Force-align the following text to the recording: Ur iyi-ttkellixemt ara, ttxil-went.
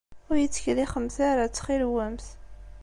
Ur 0.29 0.35
iyi-ttkellixemt 0.37 1.17
ara, 1.29 1.43
ttxil-went. 1.47 2.25